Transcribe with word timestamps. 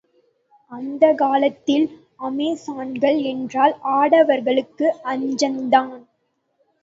அந்தக் 0.71 1.17
காலத்தில் 1.17 1.85
அமெசான்கள் 2.19 3.19
என்றால், 3.23 3.75
ஆடவர்களுக்கு 3.91 4.87
அச்சந்தான். 5.05 5.93